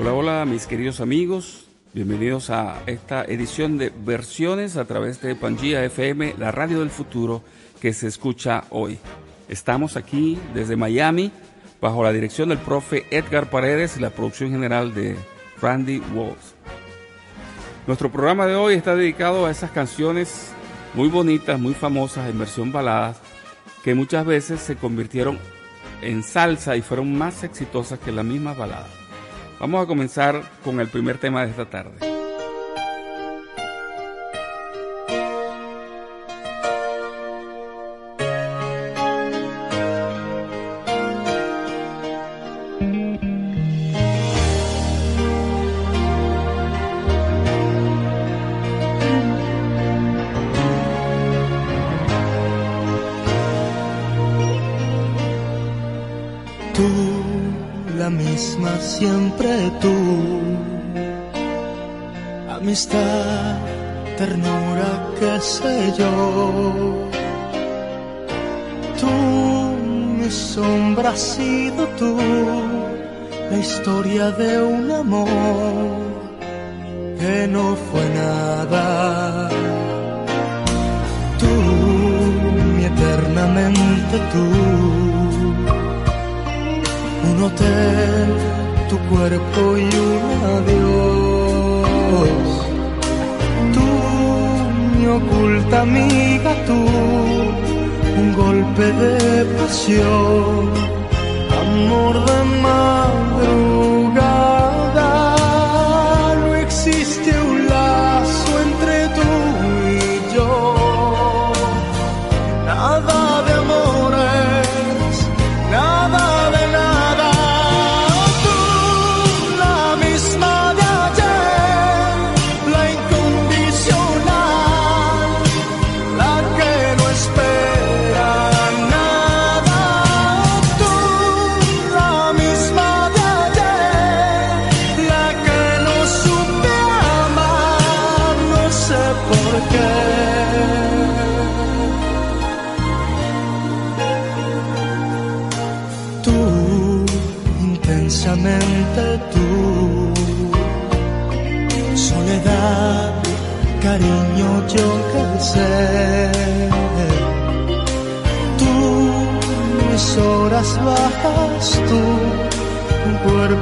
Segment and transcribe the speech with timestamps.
[0.00, 5.84] Hola, hola mis queridos amigos, bienvenidos a esta edición de Versiones a través de Pangía
[5.84, 7.42] FM, la radio del futuro
[7.80, 9.00] que se escucha hoy.
[9.48, 11.32] Estamos aquí desde Miami
[11.80, 15.16] bajo la dirección del profe Edgar Paredes y la producción general de
[15.60, 16.54] Randy Walls.
[17.88, 20.52] Nuestro programa de hoy está dedicado a esas canciones
[20.94, 23.16] muy bonitas, muy famosas en versión baladas,
[23.82, 25.40] que muchas veces se convirtieron
[26.02, 28.97] en salsa y fueron más exitosas que la misma balada.
[29.60, 32.17] Vamos a comenzar con el primer tema de esta tarde.
[62.78, 63.56] Amistad,
[64.16, 66.12] ternura, qué sé yo.
[69.00, 69.10] Tú,
[70.20, 72.16] mi sombra, has sido tú,
[73.50, 75.28] la historia de un amor
[77.18, 79.48] que no fue nada.
[81.40, 81.52] Tú,
[82.76, 84.46] mi eternamente tú,
[87.28, 90.22] un hotel tu cuerpo y un
[90.56, 91.08] adiós.
[95.18, 96.78] Oculta amiga, tú,
[98.20, 100.70] un golpe de pasión,
[101.60, 103.97] amor de madrugada.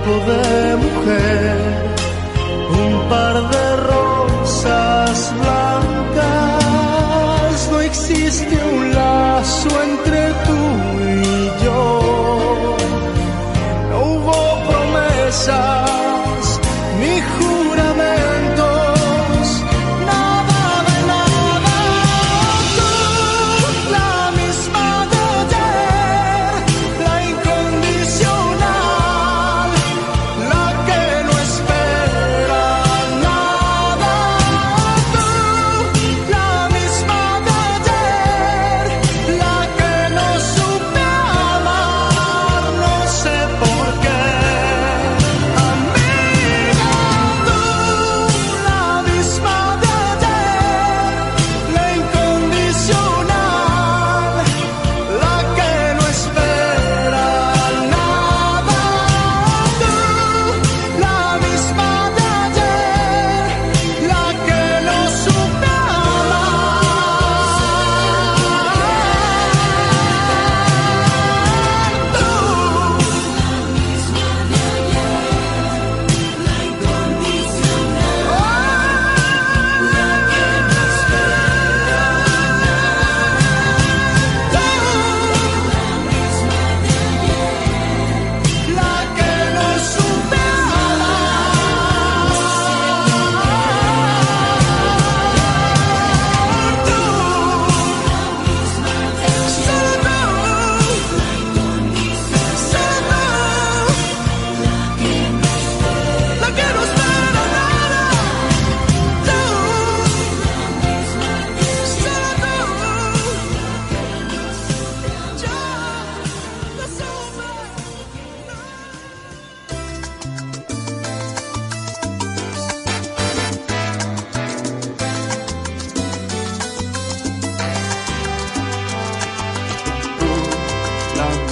[0.06, 1.75] Cuerpo de mujer,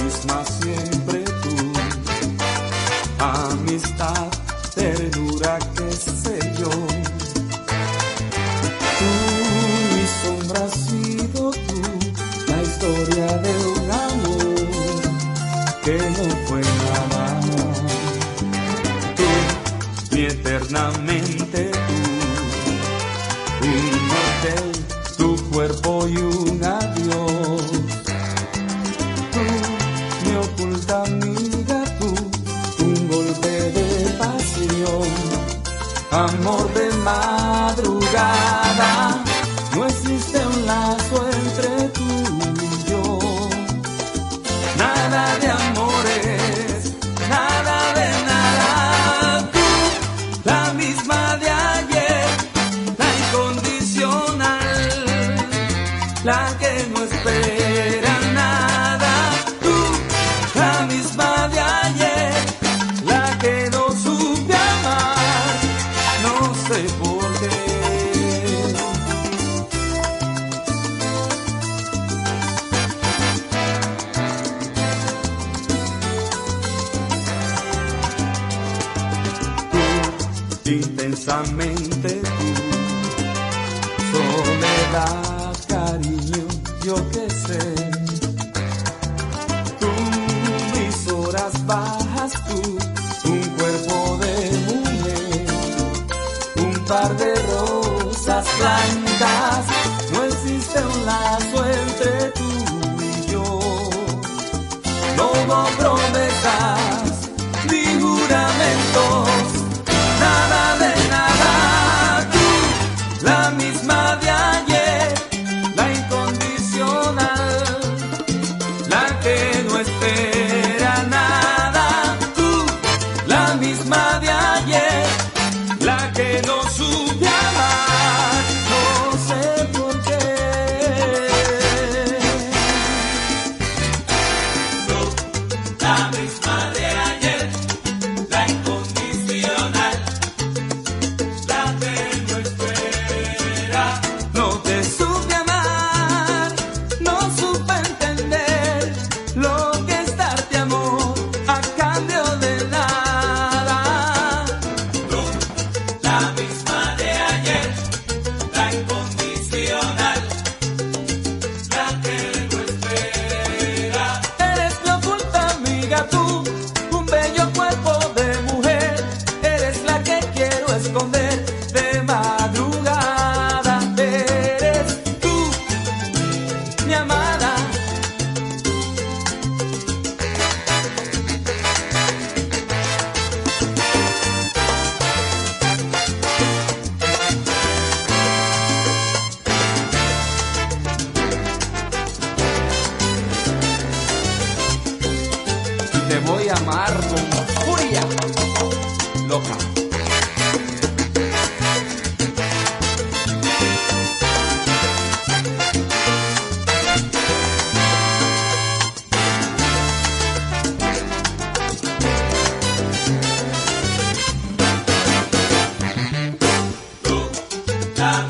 [0.05, 0.94] misma siempre.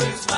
[0.05, 0.34] always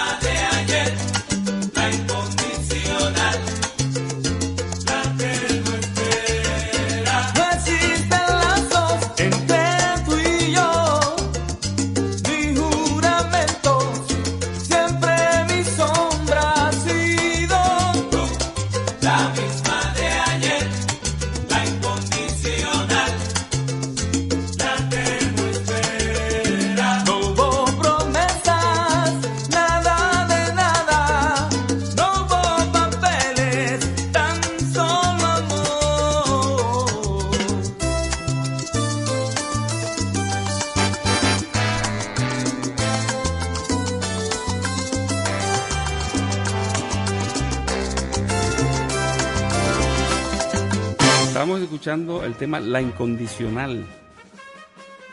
[51.87, 53.85] escuchando el tema La Incondicional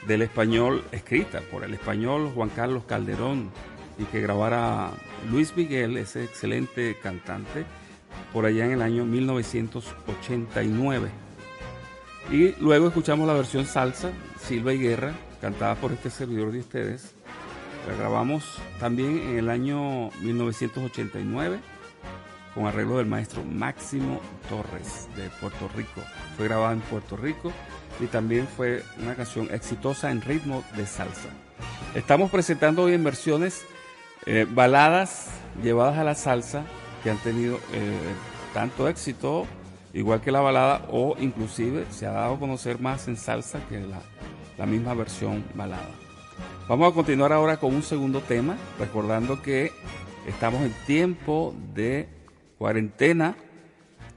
[0.09, 3.49] del español, escrita por el español Juan Carlos Calderón
[3.97, 4.91] y que grabara
[5.31, 7.65] Luis Miguel, ese excelente cantante,
[8.33, 11.11] por allá en el año 1989.
[12.33, 17.15] Y luego escuchamos la versión salsa, Silva y Guerra, cantada por este servidor de ustedes.
[17.87, 21.61] La grabamos también en el año 1989
[22.53, 26.01] con arreglo del maestro Máximo Torres de Puerto Rico.
[26.37, 27.53] Fue grabada en Puerto Rico
[28.01, 31.29] y también fue una canción exitosa en ritmo de salsa.
[31.95, 33.65] Estamos presentando hoy en versiones
[34.27, 35.29] eh, baladas
[35.63, 36.65] llevadas a la salsa
[37.03, 37.93] que han tenido eh,
[38.53, 39.47] tanto éxito,
[39.93, 43.81] igual que la balada, o inclusive se ha dado a conocer más en salsa que
[43.81, 44.01] la,
[44.59, 45.89] la misma versión balada.
[46.69, 49.71] Vamos a continuar ahora con un segundo tema, recordando que
[50.27, 52.09] estamos en tiempo de
[52.59, 53.37] cuarentena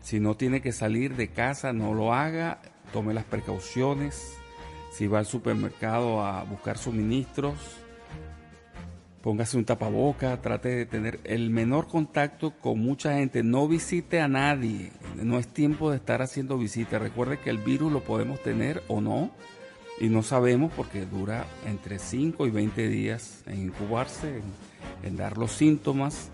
[0.07, 2.61] si no tiene que salir de casa, no lo haga,
[2.93, 4.37] tome las precauciones.
[4.93, 7.55] Si va al supermercado a buscar suministros,
[9.21, 14.29] póngase un tapaboca, trate de tener el menor contacto con mucha gente, no visite a
[14.29, 17.01] nadie, no es tiempo de estar haciendo visitas.
[17.01, 19.31] Recuerde que el virus lo podemos tener o no,
[19.99, 24.41] y no sabemos porque dura entre 5 y 20 días en incubarse,
[25.03, 26.29] en, dar los síntomas,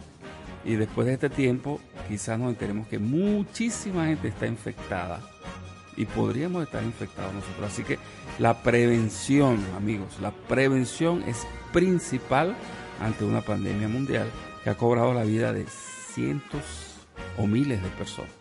[0.65, 5.21] y después de este tiempo quizás nos enteremos que muchísima gente está infectada
[5.95, 7.71] y podríamos estar infectados nosotros.
[7.71, 7.99] Así que
[8.39, 12.55] la prevención, amigos, la prevención es principal
[12.99, 14.27] ante una pandemia mundial
[14.63, 15.65] que ha cobrado la vida de
[16.13, 16.61] cientos
[17.37, 18.31] o miles de personas.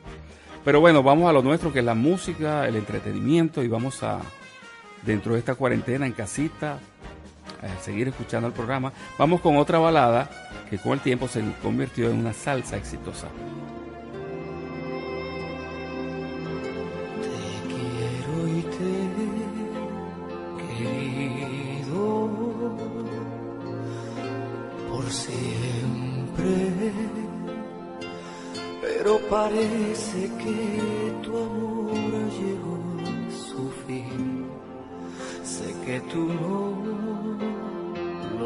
[0.64, 4.20] Pero bueno, vamos a lo nuestro, que es la música, el entretenimiento, y vamos a,
[5.04, 6.78] dentro de esta cuarentena en casita,
[7.60, 8.92] a seguir escuchando el programa.
[9.18, 10.30] Vamos con otra balada
[10.70, 13.28] que con el tiempo se convirtió en una salsa exitosa.
[29.02, 32.02] pero parece que tu amor
[32.38, 34.46] llegó a su fin.
[35.42, 37.01] Sé que tú no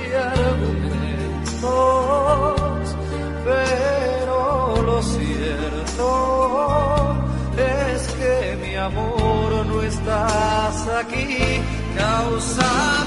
[0.00, 0.92] y argumentos
[3.44, 6.06] pero lo cierto
[7.56, 11.60] es que mi amor no estás aquí,
[12.12, 13.01] causa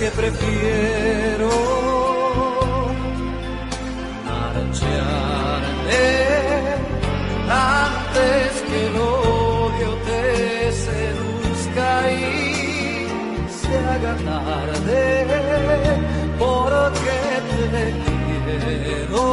[0.00, 1.50] que prefiero
[4.24, 6.06] marcharme
[7.50, 12.24] antes que el odio te seduzca y
[13.60, 15.02] se haga tarde
[16.38, 17.18] porque
[17.72, 19.24] te quiero.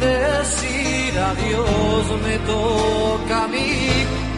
[0.00, 4.29] Decir adiós me toca a mí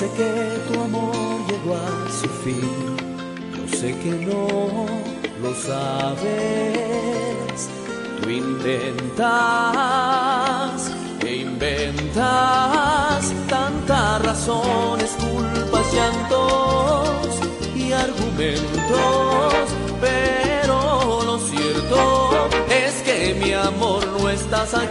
[0.00, 0.32] sé que
[0.66, 1.14] tu amor
[1.48, 2.96] llegó a su fin,
[3.54, 4.46] yo sé que no
[5.42, 6.28] lo sabes.
[8.16, 9.20] Tú intentas
[11.20, 17.30] e inventas tantas razones, culpas, llantos
[17.76, 19.66] y argumentos,
[20.00, 20.76] pero
[21.26, 21.98] lo cierto
[22.70, 24.89] es que mi amor no estás aquí.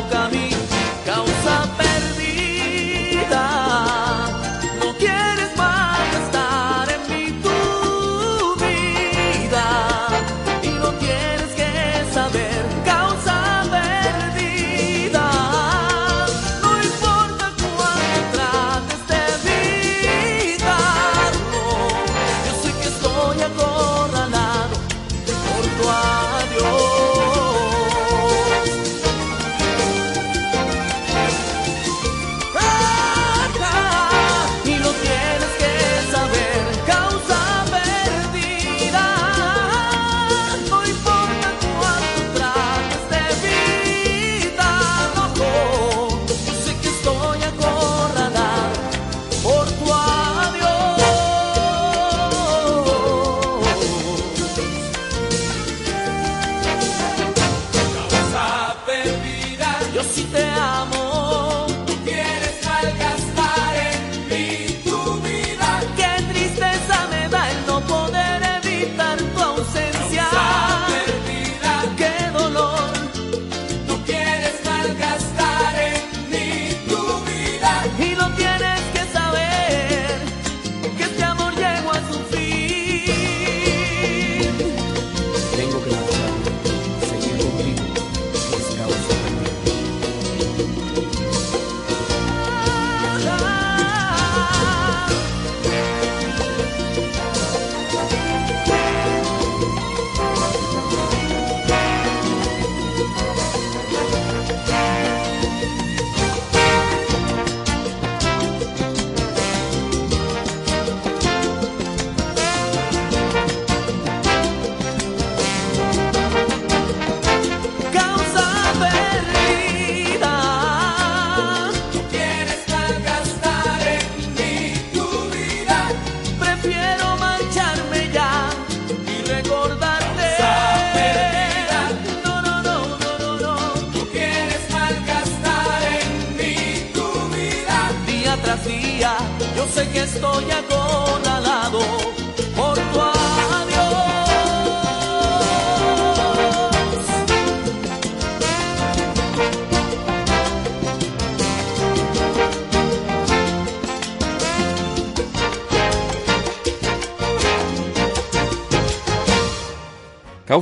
[0.00, 0.29] smoke on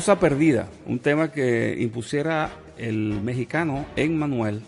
[0.09, 4.63] Causa Perdida, un tema que impusiera el mexicano Emmanuel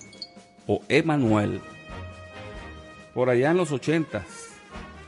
[0.67, 1.63] o Emanuel.
[3.15, 4.23] Por allá en los 80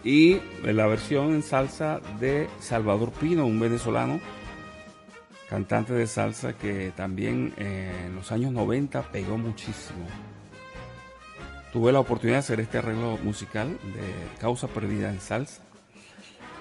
[0.04, 4.20] y la versión en salsa de Salvador Pino, un venezolano
[5.50, 10.06] cantante de salsa que también en los años 90 pegó muchísimo.
[11.74, 15.60] Tuve la oportunidad de hacer este arreglo musical de Causa Perdida en salsa.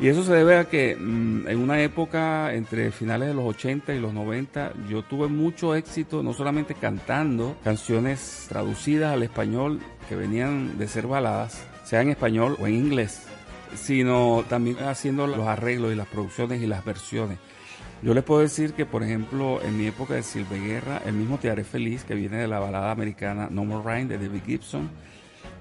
[0.01, 3.93] Y eso se debe a que mm, en una época entre finales de los 80
[3.93, 10.15] y los 90 yo tuve mucho éxito, no solamente cantando canciones traducidas al español que
[10.15, 13.27] venían de ser baladas, sea en español o en inglés,
[13.75, 17.37] sino también haciendo los arreglos y las producciones y las versiones.
[18.01, 21.37] Yo les puedo decir que, por ejemplo, en mi época de Silve Guerra, el mismo
[21.37, 24.89] Te Haré Feliz, que viene de la balada americana No More Rain de David Gibson,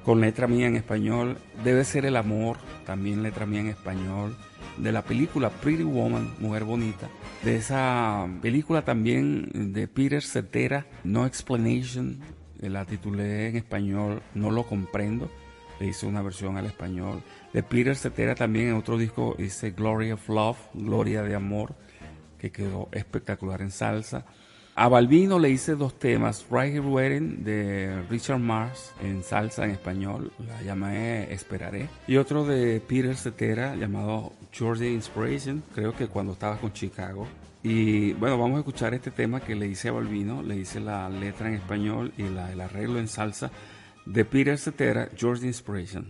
[0.05, 4.37] con letra mía en español, Debe ser el amor, también letra mía en español,
[4.77, 7.09] de la película Pretty Woman, Mujer Bonita,
[7.45, 12.21] de esa película también de Peter Cetera, No Explanation,
[12.59, 15.31] la titulé en español No lo comprendo,
[15.79, 17.23] le hice una versión al español.
[17.53, 21.75] De Peter Cetera también en otro disco hice Glory of Love, Gloria de Amor,
[22.39, 24.27] que quedó espectacular en salsa.
[24.81, 29.73] A Balbino le hice dos temas, Right Here Wedding de Richard Mars en salsa en
[29.73, 36.33] español, la llamé Esperaré, y otro de Peter Cetera llamado Georgia Inspiration, creo que cuando
[36.33, 37.29] estaba con Chicago.
[37.63, 41.11] Y bueno, vamos a escuchar este tema que le hice a Balbino, le hice la
[41.11, 43.51] letra en español y el arreglo en salsa
[44.07, 46.09] de Peter Cetera, Georgia Inspiration.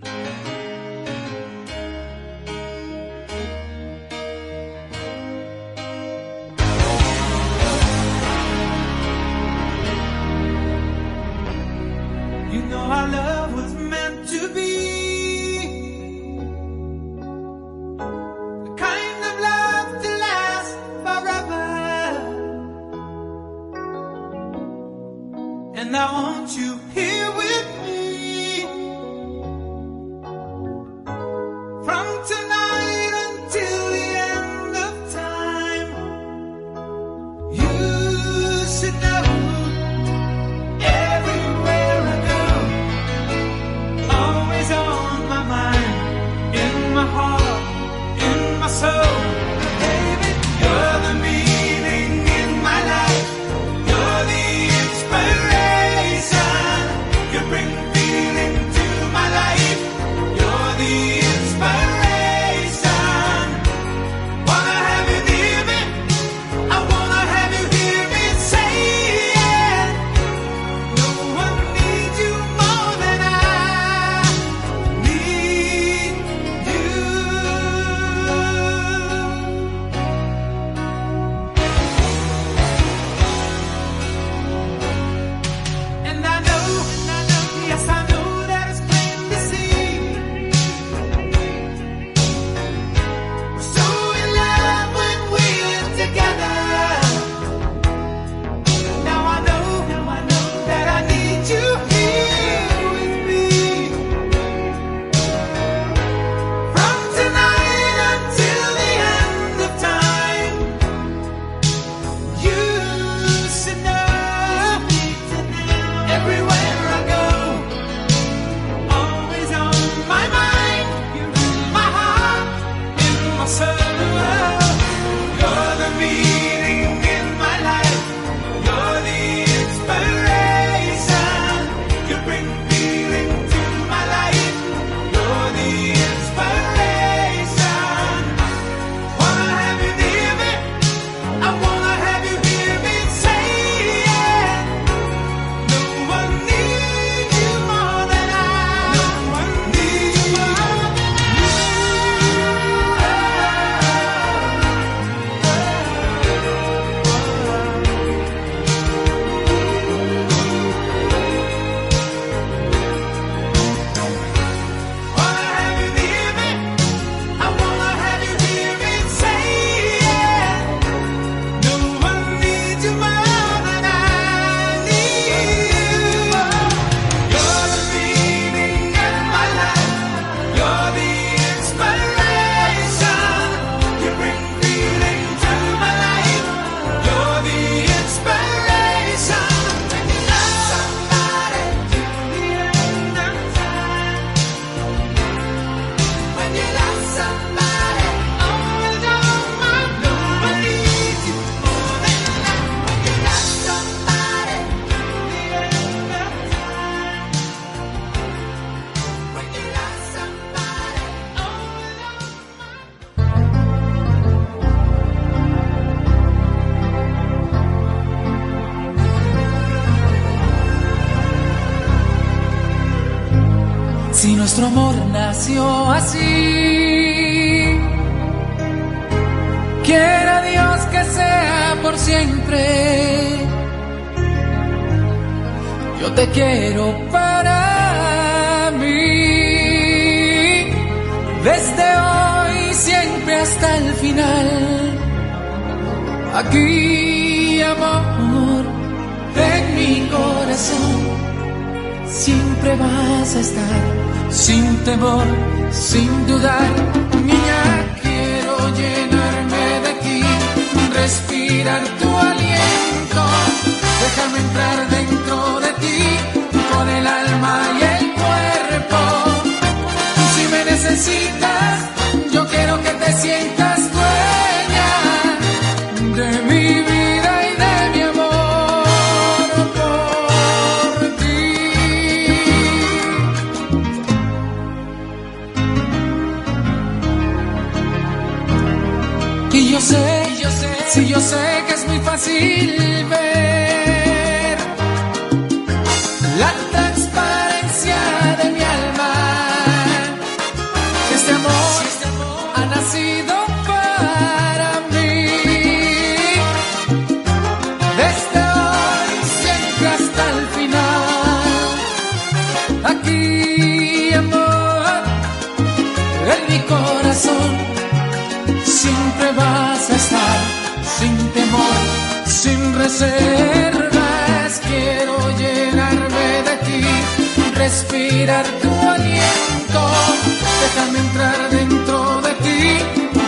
[330.73, 332.79] Déjame entrar dentro de ti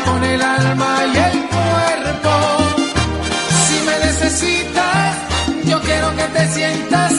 [0.05, 2.31] con el alma y el cuerpo.
[3.67, 5.17] Si me necesitas,
[5.65, 7.12] yo quiero que te sientas.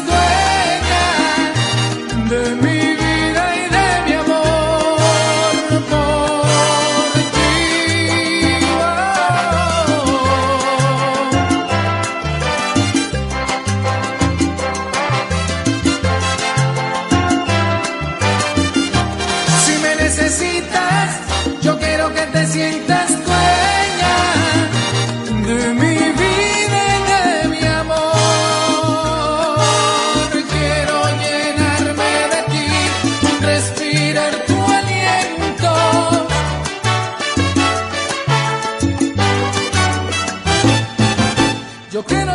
[41.94, 42.33] Yo quiero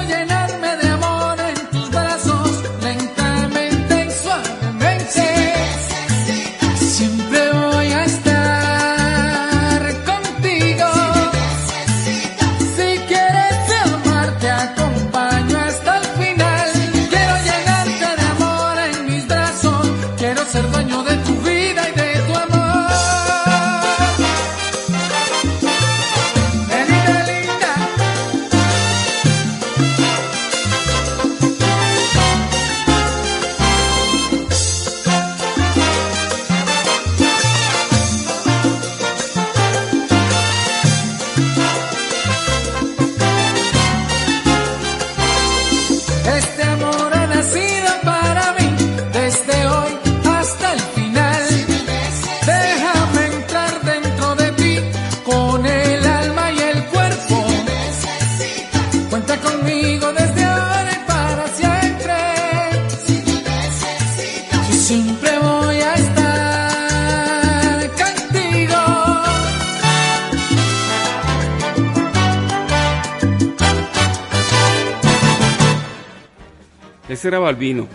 [77.29, 77.87] era Balbino,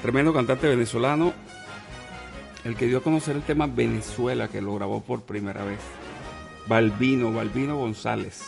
[0.00, 1.34] tremendo cantante venezolano,
[2.64, 5.80] el que dio a conocer el tema Venezuela, que lo grabó por primera vez.
[6.66, 8.42] Balbino, Balbino González.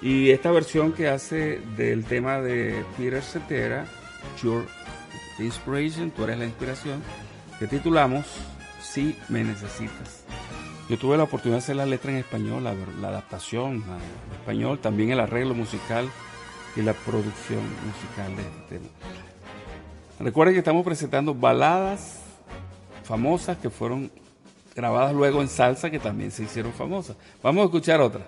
[0.00, 3.86] Y esta versión que hace del tema de Peter Cetera,
[4.42, 4.66] Your
[5.38, 7.02] Inspiration, tú eres la inspiración,
[7.58, 8.26] que titulamos
[8.80, 10.24] Si me necesitas.
[10.88, 14.78] Yo tuve la oportunidad de hacer la letra en español, la, la adaptación al español,
[14.78, 16.08] también el arreglo musical
[16.76, 18.88] y la producción musical de este tema.
[20.18, 22.20] Recuerden que estamos presentando baladas
[23.04, 24.10] famosas que fueron
[24.74, 27.16] grabadas luego en salsa que también se hicieron famosas.
[27.42, 28.26] Vamos a escuchar otra.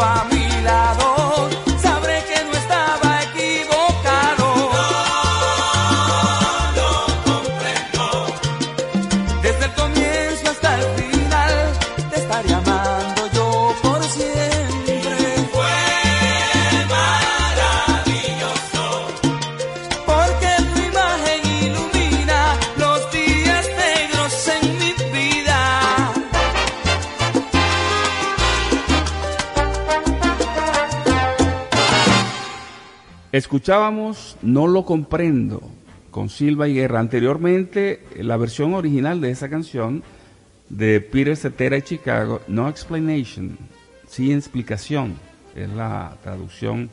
[0.00, 0.37] A
[33.68, 35.60] No lo comprendo
[36.10, 37.00] con Silva y Guerra.
[37.00, 40.02] Anteriormente, la versión original de esa canción
[40.70, 43.58] de Peter Cetera y Chicago, No Explanation,
[44.06, 45.16] sin explicación,
[45.54, 46.88] es la traducción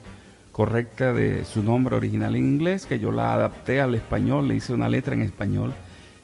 [0.51, 4.73] correcta de su nombre original en inglés, que yo la adapté al español, le hice
[4.73, 5.73] una letra en español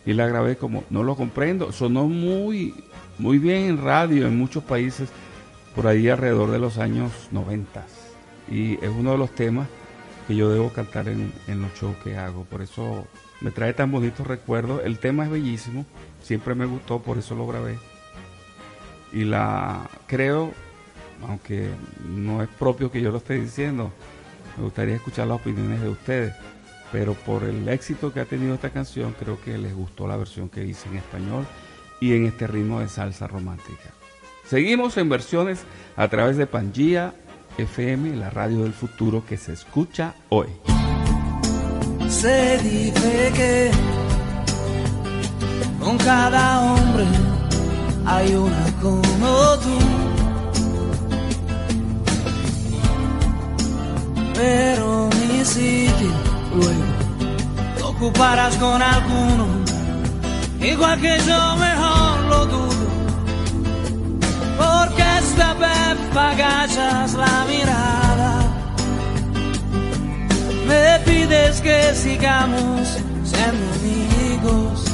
[0.05, 1.71] y la grabé como No lo comprendo.
[1.71, 2.73] Sonó muy,
[3.19, 5.07] muy bien en radio en muchos países
[5.73, 7.85] por ahí alrededor de los años 90
[8.49, 9.69] y es uno de los temas
[10.27, 12.45] que yo debo cantar en, los shows que hago.
[12.45, 13.07] Por eso
[13.39, 14.81] me trae tan bonitos recuerdos.
[14.83, 15.85] El tema es bellísimo,
[16.21, 17.77] siempre me gustó, por eso lo grabé.
[19.11, 20.51] Y la creo,
[21.27, 21.69] aunque
[22.07, 23.91] no es propio que yo lo esté diciendo,
[24.57, 26.33] me gustaría escuchar las opiniones de ustedes.
[26.91, 30.49] Pero por el éxito que ha tenido esta canción, creo que les gustó la versión
[30.49, 31.45] que hice en español
[32.01, 33.91] y en este ritmo de salsa romántica.
[34.45, 35.63] Seguimos en versiones
[35.95, 37.13] a través de Pangía
[37.57, 40.47] FM, la radio del futuro que se escucha hoy.
[42.09, 43.71] Se dice que
[45.79, 47.05] con cada hombre
[48.05, 49.77] hay una como tú.
[54.33, 56.11] Pero mi sitio
[56.55, 56.83] luego
[57.79, 59.47] lo ocuparás con alguno,
[60.61, 62.70] igual que yo mejor lo dudo.
[65.37, 68.51] Vez agachas la mirada
[70.71, 72.87] me pides que sigamos
[73.23, 74.85] siendo amigos.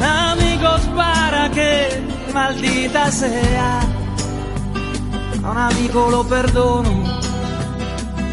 [0.00, 2.02] Amigos para que
[2.32, 3.80] maldita sea.
[5.42, 6.92] A un amigo lo perdono,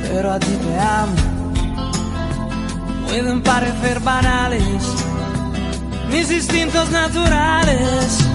[0.02, 1.16] pero a ti te amo.
[3.08, 4.84] Pueden parecer banales
[6.12, 8.33] mis instintos naturales.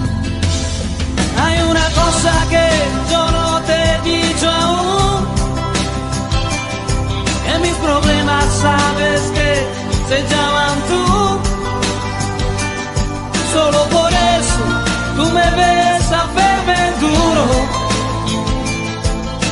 [1.41, 2.67] Hay una cosa que
[3.11, 5.27] yo no te he dicho aún
[7.45, 9.49] que mis problemas sabes que
[10.09, 11.03] se llaman tú.
[13.53, 14.63] Solo por eso
[15.17, 17.45] tú me ves a verme duro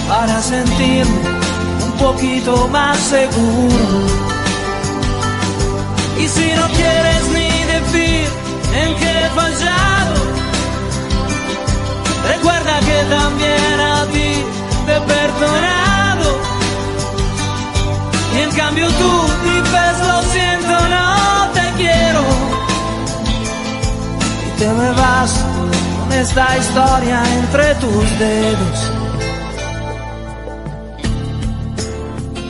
[0.07, 1.21] para sentirme
[1.85, 3.99] un poquito más seguro.
[6.19, 8.27] Y si no quieres ni decir
[8.81, 10.36] en qué he fallado,
[12.28, 14.30] recuerda que también a ti
[14.86, 16.30] te he perdonado.
[18.36, 19.11] Y en cambio tú
[19.43, 22.23] dices lo siento, no te quiero.
[24.45, 25.32] Y te me vas
[25.99, 28.91] con esta historia entre tus dedos.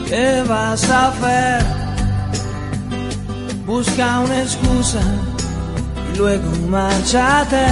[0.08, 1.62] ¿Qué vas a hacer?
[3.66, 5.00] Busca una excusa
[6.14, 7.66] y luego márchate.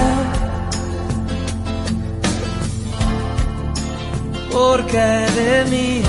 [4.57, 6.01] Porque de mí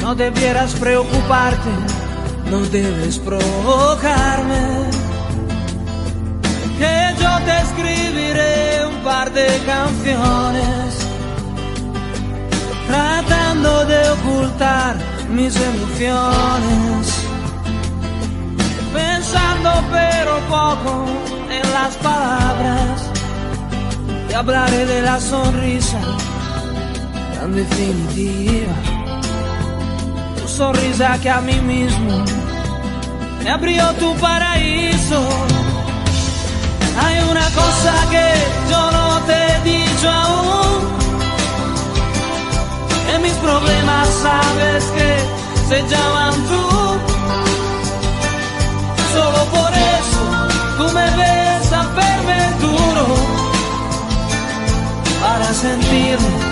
[0.00, 1.70] no debieras preocuparte,
[2.52, 4.64] no debes provocarme.
[6.78, 10.88] Que yo te escribiré un par de canciones,
[12.86, 14.94] tratando de ocultar
[15.30, 17.04] mis emociones.
[18.94, 21.06] Pensando pero poco
[21.50, 23.10] en las palabras,
[24.28, 25.98] te hablaré de la sonrisa
[27.42, 28.72] tan definitiva
[30.46, 32.24] sonrisa que a mí mismo
[33.42, 35.20] me abrió tu paraíso.
[37.02, 38.26] Hay una cosa que
[38.70, 40.80] yo no te he dicho aún,
[43.06, 45.10] que mis problemas sabes que
[45.68, 46.64] se llaman tú.
[49.14, 50.24] Solo por eso
[50.78, 53.06] tú me ves a verme duro,
[55.22, 56.51] para sentirme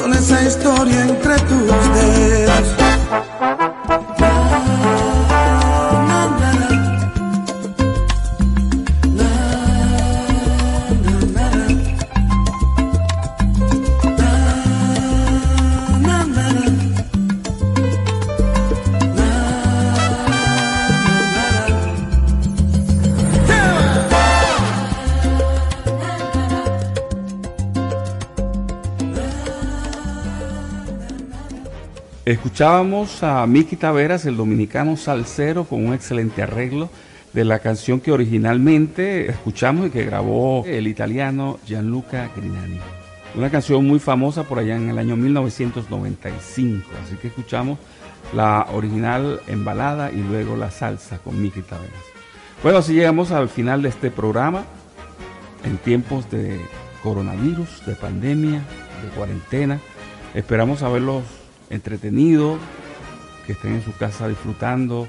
[0.00, 2.79] Con esa historia entre tus dedos.
[32.60, 36.90] Escuchábamos a Miki Taveras, el dominicano salsero, con un excelente arreglo
[37.32, 42.78] de la canción que originalmente escuchamos y que grabó el italiano Gianluca Grinani.
[43.34, 46.86] Una canción muy famosa por allá en el año 1995.
[47.02, 47.78] Así que escuchamos
[48.34, 52.04] la original en balada y luego la salsa con Miki Taveras.
[52.62, 54.64] Bueno, así llegamos al final de este programa.
[55.64, 56.60] En tiempos de
[57.02, 58.58] coronavirus, de pandemia,
[59.02, 59.80] de cuarentena.
[60.34, 61.39] Esperamos haberlos
[61.70, 62.58] entretenido,
[63.46, 65.08] que estén en su casa disfrutando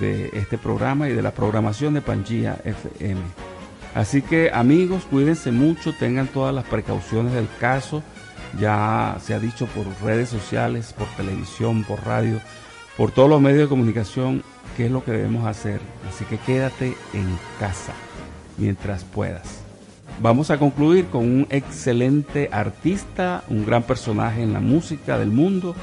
[0.00, 3.20] de este programa y de la programación de Pangía FM.
[3.94, 8.02] Así que amigos, cuídense mucho, tengan todas las precauciones del caso.
[8.60, 12.40] Ya se ha dicho por redes sociales, por televisión, por radio,
[12.96, 14.42] por todos los medios de comunicación
[14.76, 15.80] qué es lo que debemos hacer.
[16.08, 17.94] Así que quédate en casa
[18.58, 19.65] mientras puedas.
[20.18, 25.74] Vamos a concluir con un excelente artista, un gran personaje en la música del mundo,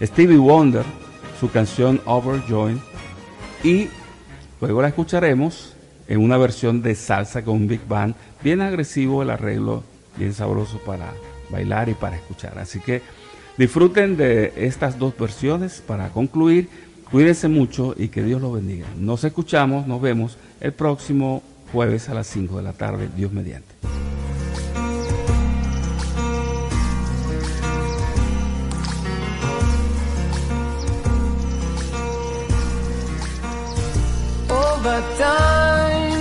[0.00, 0.84] Stevie Wonder,
[1.40, 2.76] su canción Overjoyed,
[3.64, 3.88] y
[4.60, 5.74] luego la escucharemos
[6.06, 9.82] en una versión de salsa con un big band, bien agresivo el arreglo,
[10.18, 11.14] bien sabroso para
[11.48, 12.58] bailar y para escuchar.
[12.58, 13.00] Así que
[13.56, 16.68] disfruten de estas dos versiones para concluir.
[17.10, 18.86] Cuídense mucho y que Dios los bendiga.
[18.98, 21.42] Nos escuchamos, nos vemos el próximo
[21.72, 23.74] jueves a las 5 de la tarde, Dios mediante.
[34.50, 36.18] Over time,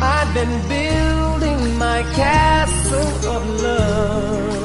[0.00, 4.60] I've been building my castle of love.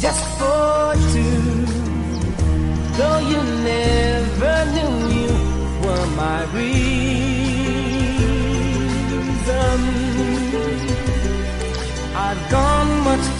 [0.00, 1.66] Just for two,
[2.96, 4.17] though you never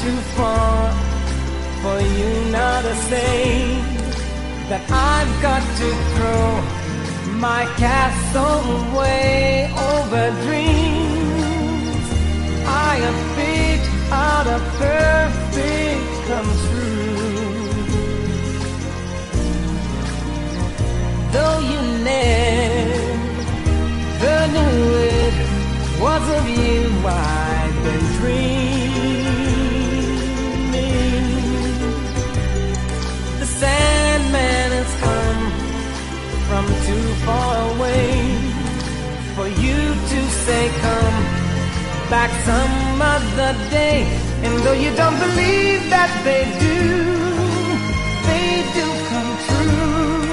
[0.08, 0.92] too far
[1.82, 3.36] for you now to say
[4.70, 4.82] that
[5.12, 6.48] I've got to throw
[7.48, 12.04] my castle away over dreams.
[12.88, 13.88] I have picked
[14.28, 17.18] out a perfect come true.
[21.34, 21.80] Though you
[22.12, 22.56] never
[24.54, 24.78] knew
[25.20, 25.36] it
[26.02, 28.67] was of you I've been dreaming.
[36.88, 38.10] Too far away
[39.36, 39.80] for you
[40.12, 41.18] to say come
[42.10, 43.98] back some other day.
[44.44, 46.80] And though you don't believe that they do,
[48.28, 50.32] they do come true.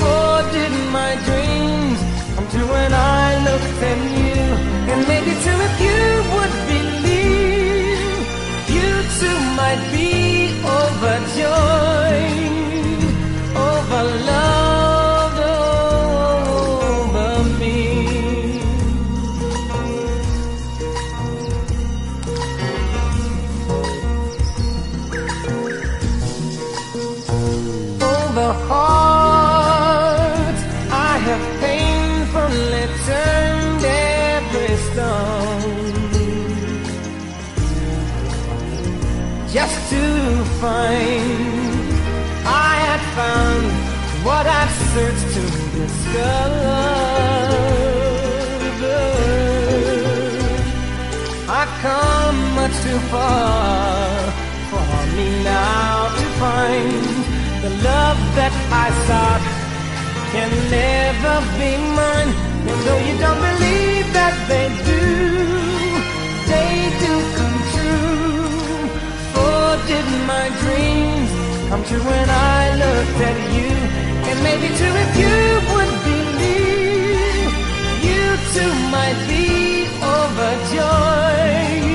[0.00, 1.98] For did my dreams
[2.34, 4.42] come true when I looked at you?
[4.90, 6.02] And maybe too if you
[6.34, 8.26] would believe,
[8.76, 8.90] you
[9.20, 10.10] too might be
[10.78, 12.45] overjoyed,
[53.10, 54.32] far
[54.70, 57.04] for me now to find
[57.62, 58.54] the love that
[58.84, 59.44] I sought
[60.32, 62.32] can never be mine.
[62.68, 65.04] And though you don't believe that they do,
[66.52, 68.90] they do come true.
[69.34, 71.30] For did my dreams
[71.68, 73.70] come true when I looked at you?
[74.28, 75.36] And maybe too if you
[75.72, 77.50] would believe,
[78.08, 79.46] you too might be
[80.18, 81.85] overjoyed,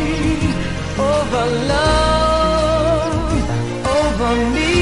[1.34, 3.24] over love,
[4.00, 4.76] over me.